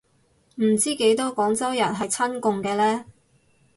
[0.55, 3.05] 唔知幾多廣州人係親共嘅呢